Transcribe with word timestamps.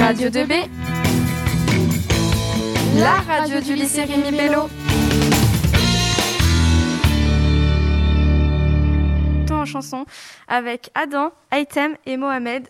Radio 0.00 0.30
2B. 0.30 0.66
La 2.96 3.20
radio 3.20 3.60
du 3.60 3.74
lycée 3.74 4.04
Rémi 4.04 4.36
Bello. 4.36 4.68
en 9.52 9.66
chanson 9.66 10.06
avec 10.48 10.90
Adam, 10.94 11.32
Aitem 11.52 11.96
et 12.06 12.16
Mohamed. 12.16 12.66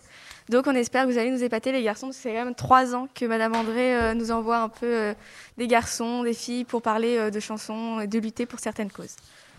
Donc 0.49 0.67
on 0.67 0.75
espère 0.75 1.07
que 1.07 1.13
vous 1.13 1.19
allez 1.19 1.31
nous 1.31 1.45
épater 1.45 1.71
les 1.71 1.85
garçons, 1.85 2.11
c'est 2.13 2.31
quand 2.31 2.45
même 2.47 2.55
trois 2.57 2.97
ans 2.97 3.07
que 3.15 3.25
Madame 3.27 3.55
André 3.55 3.95
euh, 3.95 4.15
nous 4.15 4.33
envoie 4.33 4.59
un 4.59 4.69
peu 4.69 4.87
euh, 4.87 5.15
des 5.57 5.69
garçons, 5.69 6.25
des 6.25 6.35
filles 6.35 6.65
pour 6.65 6.83
parler 6.83 7.17
euh, 7.17 7.31
de 7.31 7.39
chansons 7.39 8.01
et 8.01 8.09
de 8.09 8.19
lutter 8.19 8.45
pour 8.45 8.59
certaines 8.59 8.91
causes. 8.91 9.15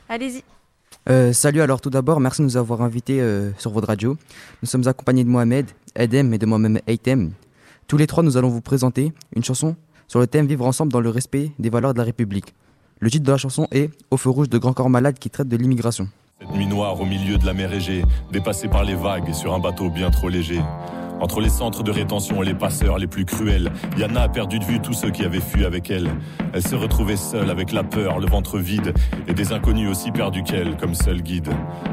Allez-y. 0.10 0.44
salut, 1.34 1.62
alors 1.62 1.80
tout 1.80 1.90
d'abord, 1.90 2.20
merci 2.20 2.42
de 2.42 2.48
nous 2.48 2.58
avoir 2.58 2.82
invités 2.82 3.26
sur 3.58 3.72
votre 3.72 3.88
radio. 3.88 4.18
Nous 4.62 4.68
sommes 4.68 4.86
accompagnés 4.90 5.24
de 5.24 5.30
Mohamed, 5.30 5.68
Edem 5.96 6.34
et 6.34 6.38
de 6.38 6.46
moi-même 6.46 6.82
Aitem. 6.86 7.32
Tous 7.92 7.98
les 7.98 8.08
trois, 8.08 8.24
nous 8.24 8.38
allons 8.38 8.48
vous 8.48 8.62
présenter 8.62 9.12
une 9.36 9.44
chanson 9.44 9.76
sur 10.08 10.22
le 10.22 10.26
thème 10.26 10.48
Vivre 10.48 10.66
ensemble 10.66 10.94
dans 10.94 11.02
le 11.02 11.10
respect 11.10 11.52
des 11.60 11.70
valeurs 11.70 11.92
de 11.92 11.98
la 11.98 12.06
République. 12.06 12.56
Le 13.02 13.12
titre 13.12 13.26
de 13.26 13.32
la 13.34 13.38
chanson 13.38 13.68
est 13.70 13.90
Au 14.12 14.16
feu 14.16 14.30
rouge 14.30 14.48
de 14.48 14.58
Grand 14.58 14.72
Corps 14.72 14.90
Malade 14.90 15.20
qui 15.20 15.30
traite 15.30 15.50
de 15.50 15.58
l'immigration. 15.58 16.08
Cette 16.40 16.52
nuit 16.52 16.68
noire 16.68 17.02
au 17.02 17.04
milieu 17.04 17.38
de 17.38 17.46
la 17.46 17.54
mer 17.54 17.74
Égée, 17.74 18.06
dépassée 18.32 18.70
par 18.70 18.86
les 18.86 18.96
vagues 18.96 19.34
sur 19.34 19.54
un 19.54 19.60
bateau 19.60 19.90
bien 19.90 20.10
trop 20.10 20.30
léger. 20.30 20.62
Entre 21.22 21.40
les 21.40 21.50
centres 21.50 21.84
de 21.84 21.92
rétention 21.92 22.42
et 22.42 22.48
les 22.48 22.56
passeurs 22.56 22.98
les 22.98 23.06
plus 23.06 23.26
cruels, 23.26 23.72
Yana 23.96 24.24
a 24.24 24.30
perdu 24.30 24.58
de 24.58 24.66
vue 24.66 24.82
tous 24.82 24.94
ceux 24.94 25.12
qui 25.12 25.24
avaient 25.24 25.40
fui 25.40 25.66
avec 25.66 25.92
elle. 25.92 26.10
Elle 26.52 26.64
se 26.64 26.74
retrouvait 26.74 27.16
seule 27.16 27.52
avec 27.52 27.72
la 27.72 27.84
peur, 27.84 28.20
le 28.20 28.26
ventre 28.26 28.58
vide 28.58 28.94
et 29.28 29.34
des 29.36 29.54
inconnus 29.54 29.88
aussi 29.88 30.12
perdus 30.12 30.42
qu'elle 30.42 30.76
comme 30.78 30.96
seul 30.96 31.22
guide. 31.22 31.50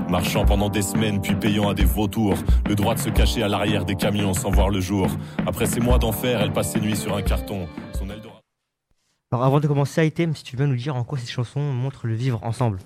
Marchant 0.09 0.46
pendant 0.46 0.70
des 0.70 0.80
semaines 0.80 1.20
puis 1.20 1.34
payant 1.34 1.68
à 1.68 1.74
des 1.74 1.84
vautours, 1.84 2.38
le 2.66 2.74
droit 2.74 2.95
de 2.95 3.01
se 3.01 3.10
cacher 3.10 3.42
à 3.42 3.48
l'arrière 3.48 3.84
des 3.84 3.96
camions 3.96 4.32
sans 4.32 4.51
voir 4.51 4.70
le 4.70 4.80
jour. 4.80 5.06
Après 5.46 5.66
ces 5.66 5.80
mois 5.80 5.98
d'enfer, 5.98 6.40
elle 6.40 6.52
passe 6.52 6.73
ses 6.73 6.80
nuits 6.80 6.96
sur 6.96 7.15
un 7.15 7.23
carton. 7.23 7.68
Son 7.92 8.09
Alors 9.30 9.45
avant 9.45 9.60
de 9.60 9.66
commencer, 9.66 10.07
Item, 10.07 10.35
si 10.35 10.42
tu 10.42 10.57
veux 10.57 10.66
nous 10.66 10.76
dire 10.76 10.96
en 10.96 11.04
quoi 11.04 11.18
cette 11.18 11.30
chanson 11.30 11.60
montre 11.60 12.07
le 12.07 12.15
vivre 12.15 12.40
ensemble. 12.42 12.79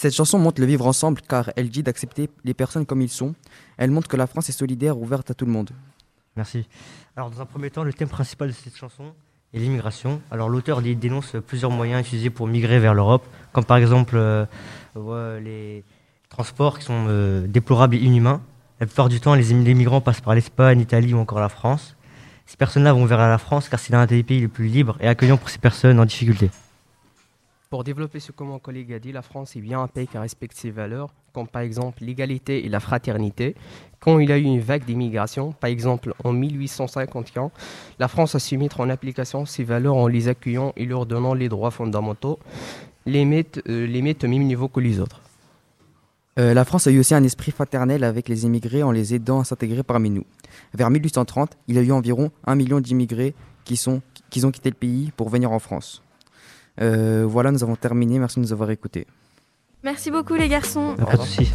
Cette 0.00 0.14
chanson 0.14 0.38
montre 0.38 0.62
le 0.62 0.66
vivre 0.66 0.86
ensemble 0.86 1.20
car 1.20 1.50
elle 1.56 1.68
dit 1.68 1.82
d'accepter 1.82 2.30
les 2.42 2.54
personnes 2.54 2.86
comme 2.86 3.02
ils 3.02 3.10
sont. 3.10 3.34
Elle 3.76 3.90
montre 3.90 4.08
que 4.08 4.16
la 4.16 4.26
France 4.26 4.48
est 4.48 4.52
solidaire, 4.52 4.98
ouverte 4.98 5.30
à 5.30 5.34
tout 5.34 5.44
le 5.44 5.52
monde. 5.52 5.68
Merci. 6.36 6.66
Alors 7.18 7.28
dans 7.28 7.42
un 7.42 7.44
premier 7.44 7.68
temps, 7.68 7.84
le 7.84 7.92
thème 7.92 8.08
principal 8.08 8.48
de 8.48 8.54
cette 8.54 8.74
chanson 8.74 9.12
est 9.52 9.58
l'immigration. 9.58 10.22
Alors 10.30 10.48
l'auteur 10.48 10.80
dénonce 10.80 11.36
plusieurs 11.46 11.70
moyens 11.70 12.00
utilisés 12.00 12.30
pour 12.30 12.46
migrer 12.46 12.78
vers 12.78 12.94
l'Europe, 12.94 13.26
comme 13.52 13.66
par 13.66 13.76
exemple 13.76 14.16
euh, 14.16 14.46
les 15.40 15.84
transports 16.30 16.78
qui 16.78 16.86
sont 16.86 17.04
euh, 17.08 17.46
déplorables 17.46 17.96
et 17.96 17.98
inhumains. 17.98 18.40
La 18.80 18.86
plupart 18.86 19.10
du 19.10 19.20
temps, 19.20 19.34
les 19.34 19.74
migrants 19.74 20.00
passent 20.00 20.22
par 20.22 20.34
l'Espagne, 20.34 20.78
l'Italie 20.78 21.12
ou 21.12 21.18
encore 21.18 21.40
la 21.40 21.50
France. 21.50 21.94
Ces 22.46 22.56
personnes-là 22.56 22.94
vont 22.94 23.04
vers 23.04 23.18
la 23.18 23.36
France 23.36 23.68
car 23.68 23.78
c'est 23.78 23.92
l'un 23.92 24.06
des 24.06 24.22
pays 24.22 24.40
les 24.40 24.48
plus 24.48 24.68
libres 24.68 24.96
et 25.00 25.08
accueillants 25.08 25.36
pour 25.36 25.50
ces 25.50 25.58
personnes 25.58 26.00
en 26.00 26.06
difficulté. 26.06 26.48
Pour 27.70 27.84
développer 27.84 28.18
ce 28.18 28.32
que 28.32 28.42
mon 28.42 28.58
collègue 28.58 28.92
a 28.94 28.98
dit, 28.98 29.12
la 29.12 29.22
France 29.22 29.54
est 29.54 29.60
bien 29.60 29.80
un 29.80 29.86
pays 29.86 30.08
qui 30.08 30.18
respecte 30.18 30.56
ses 30.56 30.72
valeurs, 30.72 31.14
comme 31.32 31.46
par 31.46 31.62
exemple 31.62 32.02
l'égalité 32.02 32.66
et 32.66 32.68
la 32.68 32.80
fraternité. 32.80 33.54
Quand 34.00 34.18
il 34.18 34.28
y 34.28 34.32
a 34.32 34.38
eu 34.38 34.42
une 34.42 34.58
vague 34.58 34.84
d'immigration, 34.84 35.52
par 35.52 35.70
exemple 35.70 36.12
en 36.24 36.32
1851, 36.32 37.52
la 38.00 38.08
France 38.08 38.34
a 38.34 38.40
su 38.40 38.58
mettre 38.58 38.80
en 38.80 38.90
application 38.90 39.46
ces 39.46 39.62
valeurs 39.62 39.94
en 39.94 40.08
les 40.08 40.26
accueillant 40.26 40.72
et 40.76 40.84
leur 40.84 41.06
donnant 41.06 41.32
les 41.32 41.48
droits 41.48 41.70
fondamentaux, 41.70 42.40
les 43.06 43.24
mettre, 43.24 43.60
euh, 43.68 43.86
au 43.86 44.26
même 44.26 44.42
niveau 44.42 44.66
que 44.66 44.80
les 44.80 44.98
autres. 44.98 45.20
Euh, 46.40 46.54
la 46.54 46.64
France 46.64 46.88
a 46.88 46.90
eu 46.90 46.98
aussi 46.98 47.14
un 47.14 47.22
esprit 47.22 47.52
fraternel 47.52 48.02
avec 48.02 48.28
les 48.28 48.46
immigrés 48.46 48.82
en 48.82 48.90
les 48.90 49.14
aidant 49.14 49.38
à 49.38 49.44
s'intégrer 49.44 49.84
parmi 49.84 50.10
nous. 50.10 50.24
Vers 50.74 50.90
1830, 50.90 51.56
il 51.68 51.76
y 51.76 51.78
a 51.78 51.82
eu 51.82 51.92
environ 51.92 52.32
un 52.44 52.56
million 52.56 52.80
d'immigrés 52.80 53.32
qui 53.64 53.80
ont 53.86 54.02
quitté 54.50 54.70
le 54.70 54.74
pays 54.74 55.12
pour 55.16 55.28
venir 55.28 55.52
en 55.52 55.60
France. 55.60 56.02
Euh, 56.80 57.24
voilà, 57.26 57.50
nous 57.50 57.62
avons 57.62 57.76
terminé. 57.76 58.18
Merci 58.18 58.36
de 58.36 58.44
nous 58.44 58.52
avoir 58.52 58.70
écoutés. 58.70 59.06
Merci 59.82 60.10
beaucoup 60.10 60.34
les 60.34 60.48
garçons. 60.48 60.94
Pas 60.96 61.16
de 61.16 61.22
soucis. 61.22 61.52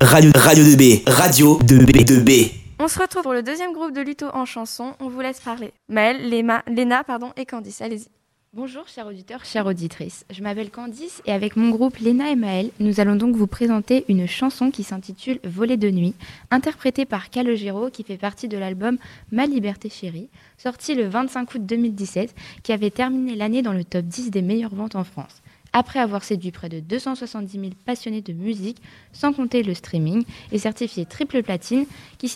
Radio, 0.00 0.30
Radio 0.34 0.64
2B, 0.64 1.02
Radio 1.08 1.58
2B, 1.60 2.04
2B. 2.04 2.52
On 2.78 2.88
se 2.88 2.98
retrouve 2.98 3.22
pour 3.22 3.32
le 3.32 3.42
deuxième 3.42 3.72
groupe 3.72 3.92
de 3.92 4.00
Luto 4.00 4.26
en 4.34 4.44
chanson. 4.44 4.94
On 5.00 5.08
vous 5.08 5.20
laisse 5.20 5.40
parler. 5.40 5.72
Maëlle, 5.88 6.28
Léna 6.28 7.04
pardon, 7.04 7.32
et 7.36 7.46
Candice, 7.46 7.80
allez-y. 7.80 8.08
Bonjour 8.56 8.86
chers 8.86 9.08
auditeurs, 9.08 9.44
chères 9.44 9.66
auditrices. 9.66 10.24
Je 10.30 10.40
m'appelle 10.40 10.70
Candice 10.70 11.22
et 11.26 11.32
avec 11.32 11.56
mon 11.56 11.70
groupe 11.70 11.96
Léna 11.96 12.30
et 12.30 12.36
Maël, 12.36 12.70
nous 12.78 13.00
allons 13.00 13.16
donc 13.16 13.34
vous 13.34 13.48
présenter 13.48 14.04
une 14.08 14.28
chanson 14.28 14.70
qui 14.70 14.84
s'intitule 14.84 15.40
Voler 15.42 15.76
de 15.76 15.90
nuit, 15.90 16.14
interprétée 16.52 17.04
par 17.04 17.30
Calogero 17.30 17.90
qui 17.90 18.04
fait 18.04 18.16
partie 18.16 18.46
de 18.46 18.56
l'album 18.56 18.96
Ma 19.32 19.46
liberté 19.46 19.88
chérie, 19.88 20.28
sorti 20.56 20.94
le 20.94 21.08
25 21.08 21.52
août 21.52 21.66
2017, 21.66 22.32
qui 22.62 22.72
avait 22.72 22.90
terminé 22.90 23.34
l'année 23.34 23.62
dans 23.62 23.72
le 23.72 23.82
top 23.82 24.04
10 24.04 24.30
des 24.30 24.42
meilleures 24.42 24.76
ventes 24.76 24.94
en 24.94 25.02
France 25.02 25.42
après 25.74 25.98
avoir 25.98 26.22
séduit 26.22 26.52
près 26.52 26.68
de 26.70 26.80
270 26.80 27.52
000 27.60 27.72
passionnés 27.84 28.22
de 28.22 28.32
musique, 28.32 28.78
sans 29.12 29.32
compter 29.32 29.62
le 29.62 29.74
streaming, 29.74 30.24
est 30.52 30.58
certifié 30.58 31.04
triple 31.04 31.42
platine, 31.42 31.84
qui, 32.16 32.28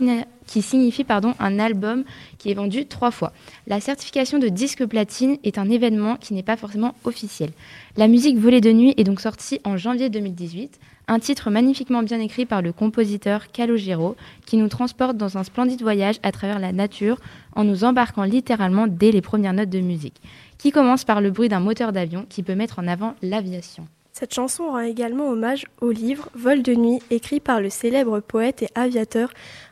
signifie 0.61 1.05
pardon, 1.05 1.35
un 1.39 1.59
album 1.59 2.05
qui 2.37 2.51
est 2.51 2.55
vendu 2.55 2.85
trois 2.87 3.13
fois. 3.13 3.33
La 3.69 3.81
certification 3.81 4.39
de 4.39 4.49
disque 4.49 4.85
platine 4.85 5.39
est 5.45 5.57
un 5.57 5.71
événement 5.71 6.17
qui 6.17 6.35
n'est 6.35 6.43
pas 6.43 6.57
forcément 6.57 6.95
officiel. 7.05 7.51
La 7.97 8.09
musique 8.09 8.39
Volée 8.39 8.61
de 8.61 8.73
nuit 8.73 8.93
est 8.97 9.05
donc 9.05 9.21
sortie 9.21 9.61
en 9.65 9.77
janvier 9.77 10.11
2018, 10.11 10.81
un 11.07 11.21
titre 11.21 11.51
magnifiquement 11.51 12.03
bien 12.03 12.21
écrit 12.21 12.45
par 12.45 12.61
le 12.61 12.73
compositeur 12.73 13.51
Calogero, 13.53 14.17
qui 14.47 14.57
nous 14.57 14.69
transporte 14.69 15.17
dans 15.17 15.39
un 15.39 15.45
splendide 15.45 15.81
voyage 15.81 16.17
à 16.23 16.33
travers 16.33 16.59
la 16.59 16.73
nature 16.73 17.19
en 17.55 17.65
nous 17.65 17.85
embarquant 17.85 18.25
littéralement 18.25 18.87
dès 18.89 19.11
les 19.11 19.23
premières 19.23 19.55
notes 19.55 19.71
de 19.71 19.81
musique 19.81 20.21
qui 20.59 20.73
commence 20.73 21.05
par 21.05 21.21
le 21.21 21.31
bruit 21.31 21.49
d'un 21.49 21.61
moteur 21.61 21.93
d'avion 21.93 22.27
qui 22.29 22.43
peut 22.43 22.55
mettre 22.55 22.79
en 22.79 22.89
avant 22.89 23.15
l'aviation. 23.23 23.87
Cette 24.13 24.35
chanson 24.35 24.73
rend 24.73 24.81
également 24.81 25.29
hommage 25.29 25.67
au 25.81 25.93
livre 25.93 26.29
Vol 26.35 26.63
de 26.63 26.75
nuit, 26.75 27.01
écrit 27.11 27.39
par 27.39 27.61
le 27.61 27.71
célèbre 27.71 28.19
poète 28.19 28.63
et 28.63 28.69
aviateur 28.75 29.31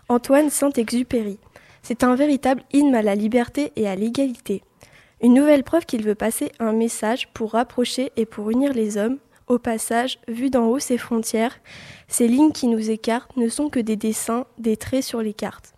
Antoine 0.09 0.51
Saint-Exupéry. 0.51 1.39
C'est 1.83 2.05
un 2.05 2.15
véritable 2.15 2.63
hymne 2.73 2.95
à 2.95 3.03
la 3.03 3.17
liberté 3.17 3.73
et 3.75 3.89
à 3.89 3.97
l'égalité. 3.97 4.63
Une 5.23 5.35
nouvelle 5.35 5.65
preuve 5.65 5.87
qu'il 5.87 6.03
veut 6.03 6.15
passer 6.15 6.53
un 6.61 6.73
message 6.73 7.29
pour 7.33 7.53
rapprocher 7.53 8.13
et 8.17 8.27
pour 8.27 8.51
unir 8.51 8.73
les 8.73 8.99
hommes. 8.99 9.19
Au 9.49 9.59
passage, 9.59 10.19
vu 10.29 10.51
d'en 10.51 10.67
haut 10.67 10.79
ces 10.79 10.99
frontières, 10.99 11.59
ces 12.07 12.29
lignes 12.29 12.53
qui 12.53 12.67
nous 12.67 12.91
écartent 12.91 13.37
ne 13.37 13.49
sont 13.49 13.69
que 13.69 13.81
des 13.81 13.97
dessins, 13.97 14.47
des 14.59 14.77
traits 14.77 15.05
sur 15.05 15.23
les 15.23 15.35
cartes. 15.35 15.76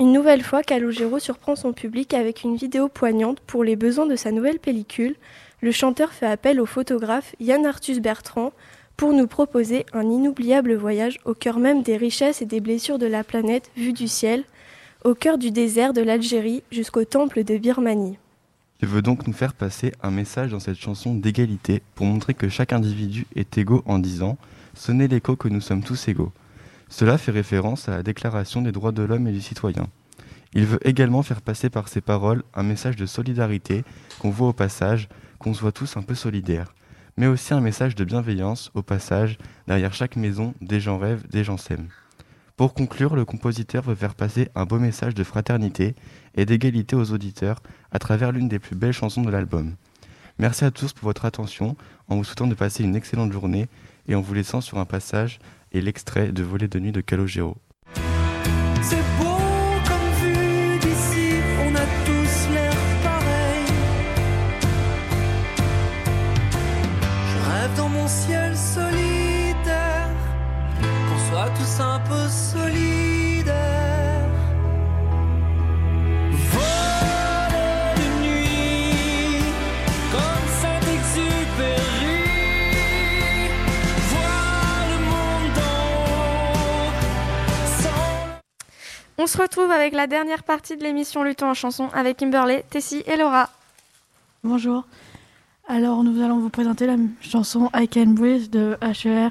Une 0.00 0.12
nouvelle 0.14 0.42
fois, 0.42 0.62
Calogero 0.62 1.18
surprend 1.18 1.56
son 1.56 1.74
public 1.74 2.14
avec 2.14 2.42
une 2.42 2.56
vidéo 2.56 2.88
poignante 2.88 3.40
pour 3.40 3.64
les 3.64 3.76
besoins 3.76 4.06
de 4.06 4.16
sa 4.16 4.32
nouvelle 4.32 4.58
pellicule. 4.58 5.14
Le 5.60 5.72
chanteur 5.72 6.14
fait 6.14 6.24
appel 6.24 6.58
au 6.58 6.64
photographe 6.64 7.36
Yann 7.38 7.66
Arthus 7.66 8.00
Bertrand 8.00 8.54
pour 8.96 9.12
nous 9.12 9.26
proposer 9.26 9.84
un 9.92 10.08
inoubliable 10.08 10.74
voyage 10.74 11.18
au 11.26 11.34
cœur 11.34 11.58
même 11.58 11.82
des 11.82 11.98
richesses 11.98 12.40
et 12.40 12.46
des 12.46 12.60
blessures 12.60 12.98
de 12.98 13.04
la 13.04 13.24
planète 13.24 13.70
vue 13.76 13.92
du 13.92 14.08
ciel, 14.08 14.44
au 15.04 15.14
cœur 15.14 15.36
du 15.36 15.50
désert 15.50 15.92
de 15.92 16.00
l'Algérie 16.00 16.62
jusqu'au 16.72 17.04
temple 17.04 17.44
de 17.44 17.58
Birmanie. 17.58 18.16
Je 18.80 18.86
veux 18.86 19.02
donc 19.02 19.26
nous 19.26 19.34
faire 19.34 19.52
passer 19.52 19.92
un 20.02 20.10
message 20.10 20.52
dans 20.52 20.60
cette 20.60 20.78
chanson 20.78 21.14
d'égalité 21.14 21.82
pour 21.94 22.06
montrer 22.06 22.32
que 22.32 22.48
chaque 22.48 22.72
individu 22.72 23.26
est 23.36 23.58
égaux 23.58 23.82
en 23.84 23.98
disant 23.98 24.38
Sonnez 24.72 25.08
l'écho 25.08 25.36
que 25.36 25.48
nous 25.48 25.60
sommes 25.60 25.82
tous 25.82 26.08
égaux. 26.08 26.32
Cela 26.90 27.18
fait 27.18 27.30
référence 27.30 27.88
à 27.88 27.92
la 27.92 28.02
Déclaration 28.02 28.62
des 28.62 28.72
droits 28.72 28.92
de 28.92 29.02
l'homme 29.02 29.28
et 29.28 29.32
du 29.32 29.40
citoyen. 29.40 29.86
Il 30.52 30.66
veut 30.66 30.86
également 30.86 31.22
faire 31.22 31.40
passer 31.40 31.70
par 31.70 31.88
ses 31.88 32.00
paroles 32.00 32.42
un 32.52 32.64
message 32.64 32.96
de 32.96 33.06
solidarité 33.06 33.84
qu'on 34.18 34.30
voit 34.30 34.48
au 34.48 34.52
passage, 34.52 35.08
qu'on 35.38 35.54
soit 35.54 35.70
tous 35.70 35.96
un 35.96 36.02
peu 36.02 36.16
solidaires, 36.16 36.74
mais 37.16 37.28
aussi 37.28 37.54
un 37.54 37.60
message 37.60 37.94
de 37.94 38.04
bienveillance 38.04 38.72
au 38.74 38.82
passage, 38.82 39.38
derrière 39.68 39.94
chaque 39.94 40.16
maison, 40.16 40.52
des 40.60 40.80
gens 40.80 40.98
rêvent, 40.98 41.26
des 41.28 41.44
gens 41.44 41.56
s'aiment. 41.56 41.88
Pour 42.56 42.74
conclure, 42.74 43.14
le 43.14 43.24
compositeur 43.24 43.84
veut 43.84 43.94
faire 43.94 44.16
passer 44.16 44.48
un 44.56 44.66
beau 44.66 44.80
message 44.80 45.14
de 45.14 45.24
fraternité 45.24 45.94
et 46.34 46.44
d'égalité 46.44 46.96
aux 46.96 47.12
auditeurs 47.12 47.62
à 47.92 48.00
travers 48.00 48.32
l'une 48.32 48.48
des 48.48 48.58
plus 48.58 48.74
belles 48.74 48.92
chansons 48.92 49.22
de 49.22 49.30
l'album. 49.30 49.76
Merci 50.38 50.64
à 50.64 50.70
tous 50.70 50.92
pour 50.92 51.04
votre 51.04 51.24
attention, 51.24 51.76
en 52.08 52.16
vous 52.16 52.24
souhaitant 52.24 52.48
de 52.48 52.54
passer 52.54 52.82
une 52.82 52.96
excellente 52.96 53.32
journée 53.32 53.68
et 54.08 54.14
en 54.14 54.20
vous 54.20 54.34
laissant 54.34 54.60
sur 54.60 54.78
un 54.78 54.84
passage 54.84 55.38
et 55.72 55.80
l'extrait 55.80 56.32
de 56.32 56.42
Voler 56.42 56.68
de 56.68 56.78
nuit 56.78 56.92
de 56.92 57.00
Calogero. 57.00 57.56
On 89.22 89.26
se 89.26 89.36
retrouve 89.36 89.70
avec 89.70 89.92
la 89.92 90.06
dernière 90.06 90.42
partie 90.44 90.78
de 90.78 90.82
l'émission 90.82 91.22
Luttons 91.22 91.50
en 91.50 91.52
chanson 91.52 91.90
avec 91.92 92.16
Kimberley, 92.16 92.64
Tessie 92.70 93.02
et 93.06 93.18
Laura. 93.18 93.50
Bonjour. 94.42 94.86
Alors 95.68 96.02
nous 96.02 96.22
allons 96.22 96.38
vous 96.38 96.48
présenter 96.48 96.86
la 96.86 96.96
chanson 97.20 97.68
I 97.74 97.86
Can 97.86 98.12
Breathe 98.12 98.48
de 98.48 98.78
HER. 98.80 99.28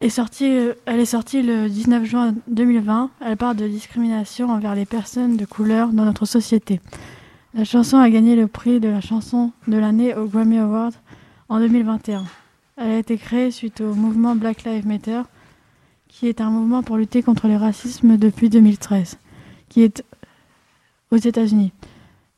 Est 0.00 0.08
sortie, 0.08 0.56
euh, 0.56 0.74
elle 0.86 1.00
est 1.00 1.04
sortie 1.04 1.42
le 1.42 1.68
19 1.68 2.04
juin 2.04 2.34
2020. 2.46 3.10
Elle 3.22 3.36
parle 3.36 3.56
de 3.56 3.66
discrimination 3.66 4.50
envers 4.50 4.76
les 4.76 4.86
personnes 4.86 5.36
de 5.36 5.46
couleur 5.46 5.88
dans 5.88 6.04
notre 6.04 6.24
société. 6.24 6.80
La 7.54 7.64
chanson 7.64 7.98
a 7.98 8.08
gagné 8.08 8.36
le 8.36 8.46
prix 8.46 8.78
de 8.78 8.88
la 8.88 9.00
chanson 9.00 9.50
de 9.66 9.78
l'année 9.78 10.14
au 10.14 10.26
Grammy 10.26 10.60
Award 10.60 10.94
en 11.48 11.58
2021. 11.58 12.22
Elle 12.76 12.92
a 12.92 12.98
été 12.98 13.18
créée 13.18 13.50
suite 13.50 13.80
au 13.80 13.94
mouvement 13.94 14.36
Black 14.36 14.62
Lives 14.62 14.86
Matter, 14.86 15.22
qui 16.14 16.28
est 16.28 16.40
un 16.40 16.48
mouvement 16.48 16.84
pour 16.84 16.96
lutter 16.96 17.24
contre 17.24 17.48
le 17.48 17.56
racisme 17.56 18.16
depuis 18.16 18.48
2013, 18.48 19.18
qui 19.68 19.82
est 19.82 20.04
aux 21.10 21.16
États-Unis. 21.16 21.72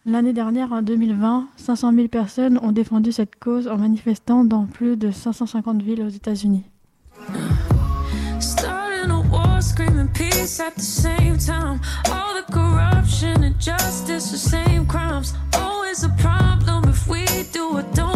L'année 0.06 0.32
dernière, 0.32 0.72
en 0.72 0.80
2020, 0.80 1.48
500 1.56 1.92
000 1.92 2.08
personnes 2.08 2.58
ont 2.62 2.72
défendu 2.72 3.12
cette 3.12 3.36
cause 3.36 3.68
en 3.68 3.76
manifestant 3.76 4.44
dans 4.44 4.64
plus 4.64 4.96
de 4.96 5.10
550 5.10 5.82
villes 5.82 6.02
aux 6.02 6.08
États-Unis. 6.08 6.64
Corruption 12.52 13.42
and 13.42 13.60
justice, 13.60 14.30
the 14.30 14.38
same 14.38 14.86
crimes. 14.86 15.34
Always 15.54 16.04
a 16.04 16.08
problem 16.10 16.88
if 16.88 17.08
we 17.08 17.24
do 17.52 17.76
or 17.76 17.82
don't 17.92 18.15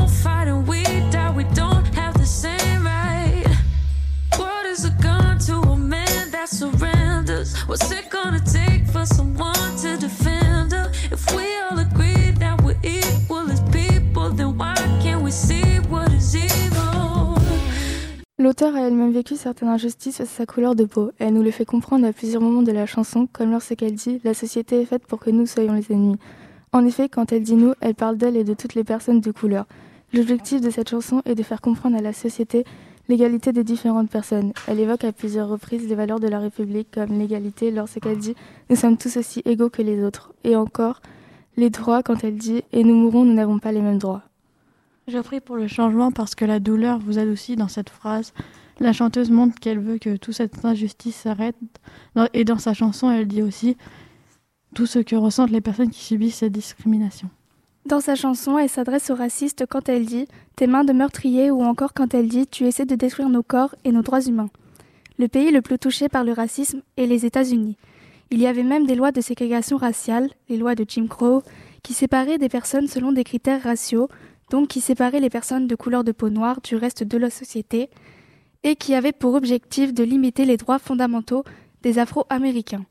What's 6.62 7.90
it 7.90 8.10
gonna 8.10 8.38
take 8.38 8.84
for 8.92 9.06
someone 9.06 9.54
to 9.80 9.96
defend? 9.96 10.74
If 11.10 11.34
we 11.34 11.44
all 11.62 11.78
agree 11.78 12.32
that 12.38 12.60
we're 12.62 12.76
equal 12.82 13.50
as 13.50 13.62
people, 13.72 14.28
then 14.30 14.58
why 14.58 14.74
can't 15.02 15.22
we 15.22 15.30
see 15.30 15.78
what 15.88 16.12
is 16.12 16.36
evil? 16.36 17.38
L'auteur 18.38 18.74
a 18.76 18.80
elle-même 18.80 19.10
vécu 19.10 19.36
certaines 19.36 19.70
injustices 19.70 20.18
face 20.18 20.28
à 20.28 20.36
sa 20.36 20.44
couleur 20.44 20.74
de 20.74 20.84
peau. 20.84 21.12
Elle 21.18 21.32
nous 21.32 21.42
le 21.42 21.50
fait 21.50 21.64
comprendre 21.64 22.06
à 22.06 22.12
plusieurs 22.12 22.42
moments 22.42 22.62
de 22.62 22.72
la 22.72 22.84
chanson, 22.84 23.26
comme 23.32 23.52
lorsqu'elle 23.52 23.94
dit 23.94 24.20
La 24.22 24.34
société 24.34 24.82
est 24.82 24.86
faite 24.86 25.06
pour 25.06 25.18
que 25.18 25.30
nous 25.30 25.46
soyons 25.46 25.72
les 25.72 25.90
ennemis. 25.90 26.18
En 26.72 26.84
effet, 26.84 27.08
quand 27.08 27.32
elle 27.32 27.42
dit 27.42 27.56
nous, 27.56 27.72
elle 27.80 27.94
parle 27.94 28.18
d'elle 28.18 28.36
et 28.36 28.44
de 28.44 28.52
toutes 28.52 28.74
les 28.74 28.84
personnes 28.84 29.20
de 29.20 29.30
couleur. 29.30 29.64
L'objectif 30.12 30.60
de 30.60 30.68
cette 30.68 30.90
chanson 30.90 31.22
est 31.24 31.34
de 31.34 31.42
faire 31.42 31.62
comprendre 31.62 31.96
à 31.96 32.02
la 32.02 32.12
société 32.12 32.64
l'égalité 33.10 33.52
des 33.52 33.64
différentes 33.64 34.08
personnes. 34.08 34.52
Elle 34.68 34.78
évoque 34.78 35.02
à 35.02 35.12
plusieurs 35.12 35.48
reprises 35.48 35.86
les 35.88 35.96
valeurs 35.96 36.20
de 36.20 36.28
la 36.28 36.38
République 36.38 36.92
comme 36.92 37.18
l'égalité 37.18 37.72
lorsqu'elle 37.72 38.18
dit 38.18 38.36
Nous 38.70 38.76
sommes 38.76 38.96
tous 38.96 39.16
aussi 39.16 39.42
égaux 39.44 39.68
que 39.68 39.82
les 39.82 40.02
autres. 40.02 40.32
Et 40.44 40.54
encore, 40.54 41.02
les 41.56 41.70
droits 41.70 42.04
quand 42.04 42.22
elle 42.22 42.36
dit 42.36 42.62
Et 42.72 42.84
nous 42.84 42.94
mourrons, 42.94 43.24
nous 43.24 43.34
n'avons 43.34 43.58
pas 43.58 43.72
les 43.72 43.82
mêmes 43.82 43.98
droits. 43.98 44.22
Je 45.08 45.18
prie 45.18 45.40
pour 45.40 45.56
le 45.56 45.66
changement 45.66 46.12
parce 46.12 46.36
que 46.36 46.44
la 46.44 46.60
douleur 46.60 47.00
vous 47.00 47.18
adoucit 47.18 47.56
dans 47.56 47.66
cette 47.66 47.90
phrase. 47.90 48.32
La 48.78 48.92
chanteuse 48.92 49.30
montre 49.30 49.58
qu'elle 49.58 49.80
veut 49.80 49.98
que 49.98 50.16
toute 50.16 50.34
cette 50.34 50.64
injustice 50.64 51.16
s'arrête. 51.16 51.56
Et 52.32 52.44
dans 52.44 52.58
sa 52.58 52.74
chanson, 52.74 53.10
elle 53.10 53.26
dit 53.26 53.42
aussi 53.42 53.76
tout 54.72 54.86
ce 54.86 55.00
que 55.00 55.16
ressentent 55.16 55.50
les 55.50 55.60
personnes 55.60 55.90
qui 55.90 56.04
subissent 56.04 56.36
cette 56.36 56.52
discrimination. 56.52 57.28
Dans 57.86 58.00
sa 58.00 58.14
chanson, 58.14 58.58
elle 58.58 58.68
s'adresse 58.68 59.10
aux 59.10 59.14
racistes 59.14 59.64
quand 59.68 59.88
elle 59.88 60.04
dit 60.04 60.26
Tes 60.54 60.66
mains 60.66 60.84
de 60.84 60.92
meurtrier 60.92 61.50
ou 61.50 61.62
encore 61.62 61.94
quand 61.94 62.12
elle 62.14 62.28
dit 62.28 62.46
Tu 62.46 62.66
essaies 62.66 62.84
de 62.84 62.94
détruire 62.94 63.30
nos 63.30 63.42
corps 63.42 63.74
et 63.84 63.90
nos 63.90 64.02
droits 64.02 64.20
humains. 64.20 64.50
Le 65.18 65.28
pays 65.28 65.50
le 65.50 65.62
plus 65.62 65.78
touché 65.78 66.08
par 66.08 66.22
le 66.22 66.32
racisme 66.32 66.82
est 66.96 67.06
les 67.06 67.24
États-Unis. 67.26 67.76
Il 68.30 68.40
y 68.40 68.46
avait 68.46 68.62
même 68.62 68.86
des 68.86 68.94
lois 68.94 69.12
de 69.12 69.20
ségrégation 69.20 69.76
raciale, 69.76 70.30
les 70.48 70.56
lois 70.56 70.74
de 70.74 70.84
Jim 70.86 71.06
Crow, 71.08 71.42
qui 71.82 71.94
séparaient 71.94 72.38
des 72.38 72.48
personnes 72.48 72.86
selon 72.86 73.12
des 73.12 73.24
critères 73.24 73.62
raciaux, 73.62 74.08
donc 74.50 74.68
qui 74.68 74.80
séparaient 74.80 75.20
les 75.20 75.30
personnes 75.30 75.66
de 75.66 75.74
couleur 75.74 76.04
de 76.04 76.12
peau 76.12 76.28
noire 76.28 76.60
du 76.60 76.76
reste 76.76 77.02
de 77.02 77.18
la 77.18 77.30
société, 77.30 77.90
et 78.62 78.76
qui 78.76 78.94
avaient 78.94 79.12
pour 79.12 79.34
objectif 79.34 79.94
de 79.94 80.04
limiter 80.04 80.44
les 80.44 80.58
droits 80.58 80.78
fondamentaux 80.78 81.44
des 81.82 81.98
Afro-Américains. 81.98 82.84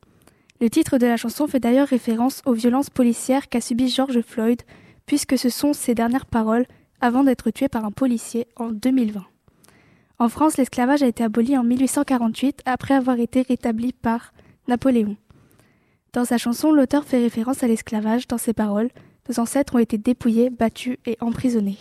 Le 0.61 0.69
titre 0.69 0.97
de 0.97 1.07
la 1.07 1.15
chanson 1.15 1.47
fait 1.47 1.61
d'ailleurs 1.61 1.87
référence 1.87 2.41
aux 2.45 2.51
violences 2.51 2.89
policières 2.89 3.47
qu'a 3.47 3.61
subi 3.61 3.87
George 3.87 4.19
Floyd, 4.19 4.61
puisque 5.05 5.37
ce 5.37 5.47
sont 5.47 5.71
ses 5.71 5.95
dernières 5.95 6.25
paroles 6.25 6.65
avant 6.99 7.23
d'être 7.23 7.49
tué 7.49 7.69
par 7.69 7.85
un 7.85 7.91
policier 7.91 8.45
en 8.57 8.69
2020. 8.69 9.23
En 10.19 10.27
France, 10.27 10.57
l'esclavage 10.57 11.01
a 11.01 11.07
été 11.07 11.23
aboli 11.23 11.57
en 11.57 11.63
1848 11.63 12.61
après 12.65 12.93
avoir 12.93 13.19
été 13.19 13.41
rétabli 13.41 13.93
par 13.93 14.33
Napoléon. 14.67 15.15
Dans 16.11 16.25
sa 16.25 16.37
chanson, 16.37 16.73
l'auteur 16.73 17.05
fait 17.05 17.19
référence 17.19 17.63
à 17.63 17.67
l'esclavage 17.67 18.27
dans 18.27 18.37
ses 18.37 18.51
paroles. 18.51 18.89
Nos 19.29 19.39
ancêtres 19.39 19.75
ont 19.75 19.79
été 19.79 19.97
dépouillés, 19.97 20.49
battus 20.49 20.97
et 21.05 21.15
emprisonnés. 21.21 21.77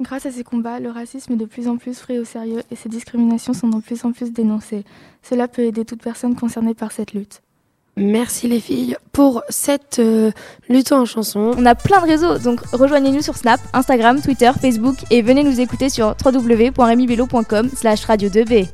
Grâce 0.00 0.26
à 0.26 0.30
ces 0.30 0.44
combats, 0.44 0.78
le 0.78 0.90
racisme 0.90 1.32
est 1.32 1.36
de 1.36 1.46
plus 1.46 1.66
en 1.66 1.78
plus 1.78 1.98
pris 1.98 2.20
au 2.20 2.24
sérieux 2.24 2.62
et 2.70 2.76
ces 2.76 2.88
discriminations 2.88 3.54
sont 3.54 3.68
de 3.68 3.80
plus 3.80 4.04
en 4.04 4.12
plus 4.12 4.32
dénoncées. 4.32 4.84
Cela 5.22 5.48
peut 5.48 5.62
aider 5.62 5.84
toute 5.84 6.02
personne 6.02 6.36
concernée 6.36 6.74
par 6.74 6.92
cette 6.92 7.12
lutte. 7.12 7.42
Merci 7.96 8.48
les 8.48 8.58
filles 8.58 8.96
pour 9.12 9.42
cette 9.48 10.00
euh, 10.00 10.32
lutte 10.68 10.90
en 10.90 11.04
chanson. 11.04 11.52
On 11.56 11.64
a 11.64 11.76
plein 11.76 12.00
de 12.00 12.06
réseaux, 12.06 12.38
donc 12.38 12.60
rejoignez-nous 12.72 13.22
sur 13.22 13.36
Snap, 13.36 13.60
Instagram, 13.72 14.20
Twitter, 14.20 14.50
Facebook 14.60 14.96
et 15.10 15.22
venez 15.22 15.44
nous 15.44 15.60
écouter 15.60 15.88
sur 15.88 16.16
www.remibello.com 16.24 17.70
slash 17.76 18.04
radio 18.04 18.28
2b. 18.28 18.68